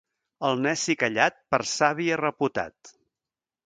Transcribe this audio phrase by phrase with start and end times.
[0.47, 2.97] El neci callat per savi és reputat.